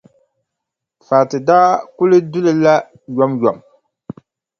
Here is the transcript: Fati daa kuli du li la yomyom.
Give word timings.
Fati 1.07 1.37
daa 1.47 1.69
kuli 1.95 2.17
du 2.31 2.39
li 2.45 2.53
la 2.63 2.75
yomyom. 3.15 3.57